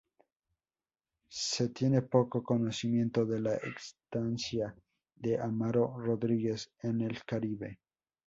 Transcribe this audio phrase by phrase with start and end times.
[1.29, 4.73] Se tiene poco conocimiento de la estancia
[5.15, 7.77] de Amaro Rodríguez en el Caribe.